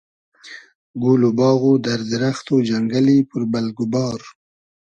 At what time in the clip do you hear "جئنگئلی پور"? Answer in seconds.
2.67-3.43